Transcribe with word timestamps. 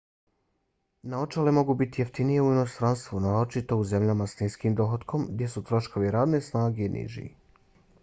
naočale 1.13 1.53
mogu 1.57 1.75
biti 1.81 2.01
jeftinije 2.03 2.45
u 2.47 2.49
inostranstvu 2.55 3.21
naročito 3.27 3.79
u 3.83 3.87
zemljama 3.93 4.29
s 4.33 4.37
niskim 4.43 4.81
dohotkom 4.83 5.31
gdje 5.31 5.55
su 5.57 5.67
troškovi 5.71 6.13
radne 6.21 6.45
snage 6.51 6.93
niži 6.99 7.33